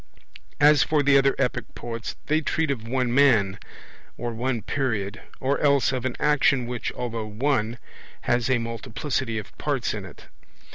As 0.59 0.81
for 0.81 1.03
the 1.03 1.15
other 1.15 1.35
epic 1.37 1.75
poets, 1.75 2.15
they 2.25 2.41
treat 2.41 2.71
of 2.71 2.87
one 2.87 3.13
man, 3.13 3.59
or 4.17 4.31
one 4.33 4.63
period; 4.63 5.21
or 5.39 5.59
else 5.59 5.91
of 5.91 6.05
an 6.05 6.15
action 6.19 6.65
which, 6.65 6.91
although 6.93 7.27
one, 7.27 7.77
has 8.21 8.49
a 8.49 8.57
multiplicity 8.57 9.37
of 9.37 9.55
parts 9.59 9.93
in 9.93 10.03
it. 10.03 10.25